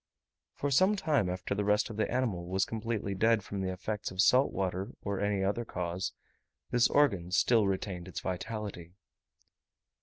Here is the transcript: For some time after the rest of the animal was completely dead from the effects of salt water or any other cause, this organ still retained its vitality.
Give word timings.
For 0.55 0.71
some 0.71 0.95
time 0.95 1.29
after 1.29 1.53
the 1.53 1.63
rest 1.63 1.91
of 1.91 1.95
the 1.97 2.09
animal 2.09 2.47
was 2.47 2.65
completely 2.65 3.13
dead 3.13 3.43
from 3.43 3.61
the 3.61 3.71
effects 3.71 4.09
of 4.09 4.19
salt 4.19 4.51
water 4.51 4.93
or 5.03 5.19
any 5.19 5.43
other 5.43 5.63
cause, 5.63 6.11
this 6.71 6.87
organ 6.87 7.29
still 7.29 7.67
retained 7.67 8.07
its 8.07 8.19
vitality. 8.21 8.93